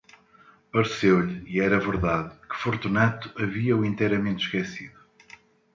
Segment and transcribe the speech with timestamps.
[0.71, 4.97] Pareceu-lhe, e era verdade, que Fortunato havia-o inteiramente esquecido.